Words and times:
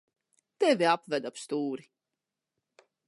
Tevi 0.61 0.87
apveda 0.93 1.29
ap 1.33 1.37
stūri. 1.43 1.85